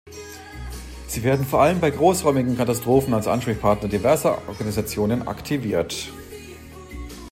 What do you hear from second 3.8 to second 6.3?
diverser Organisationen aktiviert.